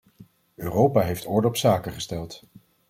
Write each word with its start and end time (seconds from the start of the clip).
Europa 0.55 1.01
heeft 1.01 1.25
orde 1.25 1.47
op 1.47 1.55
zaken 1.57 1.91
gesteld. 1.93 2.43